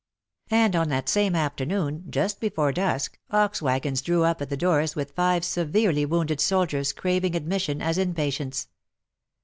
And 0.49 0.75
on 0.75 0.89
that 0.89 1.07
same 1.07 1.35
afternoon, 1.35 2.05
just 2.09 2.39
before 2.39 2.71
dusk, 2.71 3.19
ox 3.29 3.61
waggons 3.61 4.01
drew 4.01 4.23
up 4.23 4.41
at 4.41 4.49
the 4.49 4.57
doors 4.57 4.95
with 4.95 5.11
five 5.11 5.45
severely 5.45 6.07
wounded 6.07 6.41
soldiers 6.41 6.91
craving 6.91 7.35
admission 7.35 7.83
as 7.83 7.99
in 7.99 8.15
patients. 8.15 8.67